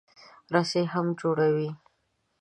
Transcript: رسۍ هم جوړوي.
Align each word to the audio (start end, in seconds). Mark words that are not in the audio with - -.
رسۍ 0.53 0.83
هم 0.93 1.05
جوړوي. 1.19 1.69